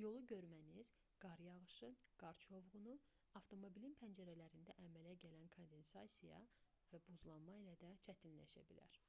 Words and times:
yolu 0.00 0.18
görməniz 0.32 0.90
qar 1.24 1.42
yağışı 1.44 1.88
qar 2.22 2.36
çovğunu 2.46 2.96
avtomobilin 3.40 3.96
pəncərələrində 4.02 4.76
əmələ 4.84 5.16
gələn 5.24 5.48
kondensasiya 5.56 6.42
və 6.92 7.02
buzlanma 7.08 7.58
ilə 7.62 7.74
də 7.86 7.94
çətinləşə 8.10 8.66
bilər 8.74 9.00